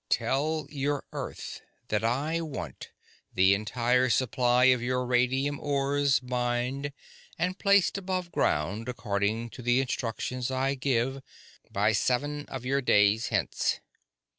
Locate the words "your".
0.71-1.05, 4.81-5.05, 12.65-12.81